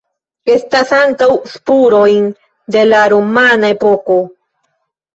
Estas 0.53 0.93
ankaŭ 0.99 1.27
spurojn 1.51 2.27
de 2.79 2.89
la 2.91 3.05
romana 3.17 3.75
epoko. 3.79 4.21